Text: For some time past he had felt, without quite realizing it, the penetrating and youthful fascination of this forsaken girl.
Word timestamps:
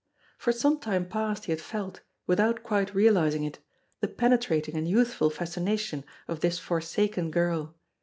For 0.39 0.51
some 0.51 0.79
time 0.79 1.07
past 1.07 1.45
he 1.45 1.51
had 1.51 1.61
felt, 1.61 2.01
without 2.25 2.63
quite 2.63 2.95
realizing 2.95 3.43
it, 3.43 3.59
the 3.99 4.07
penetrating 4.07 4.75
and 4.75 4.87
youthful 4.87 5.29
fascination 5.29 6.03
of 6.27 6.39
this 6.39 6.57
forsaken 6.57 7.29
girl. 7.29 7.75